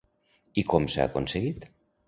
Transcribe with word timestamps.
I 0.61 0.63
com 0.73 0.89
s'ha 0.95 1.07
aconseguit? 1.11 1.73